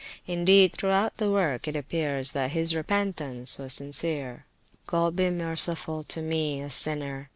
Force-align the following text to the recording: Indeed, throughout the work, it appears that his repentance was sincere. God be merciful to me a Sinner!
Indeed, 0.25 0.73
throughout 0.73 1.17
the 1.17 1.29
work, 1.29 1.67
it 1.67 1.75
appears 1.75 2.31
that 2.31 2.53
his 2.53 2.73
repentance 2.73 3.59
was 3.59 3.73
sincere. 3.73 4.47
God 4.87 5.15
be 5.15 5.29
merciful 5.29 6.03
to 6.05 6.23
me 6.23 6.59
a 6.59 6.71
Sinner! 6.71 7.29